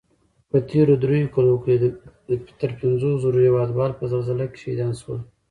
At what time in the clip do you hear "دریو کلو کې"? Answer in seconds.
1.03-1.73